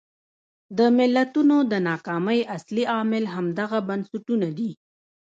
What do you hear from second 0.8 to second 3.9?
ملتونو د ناکامۍ اصلي عامل همدغه